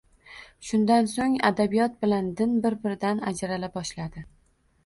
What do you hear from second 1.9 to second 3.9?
bilan din bir-biridan ajrala